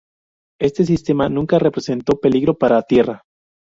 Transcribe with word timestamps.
Este 0.59 0.83
sistema 0.83 1.29
nunca 1.29 1.59
representó 1.59 2.19
peligro 2.19 2.57
para 2.57 2.81
tierra. 2.81 3.21